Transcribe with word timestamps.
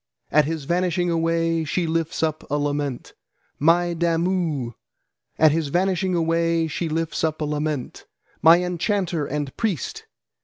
at 0.31 0.45
his 0.45 0.63
vanishing 0.63 1.11
away 1.11 1.63
she 1.63 1.85
lifts 1.85 2.23
up 2.23 2.43
a 2.49 2.55
lament; 2.57 3.13
'My 3.59 3.93
Damu!' 3.93 4.73
at 5.37 5.51
his 5.51 5.67
vanishing 5.67 6.15
away 6.15 6.65
she 6.65 6.89
lifts 6.89 7.23
up 7.23 7.39
a 7.39 7.45
lament. 7.45 8.07
'My 8.41 8.63
enchanter 8.63 9.27
and 9.27 9.55
priest!' 9.57 10.07